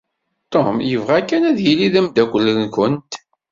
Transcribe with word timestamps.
Tom 0.53 0.75
yebɣa 0.89 1.17
kan 1.27 1.43
ad 1.49 1.57
yili 1.65 1.87
d 1.93 1.95
ameddakkel-nkent. 1.99 3.11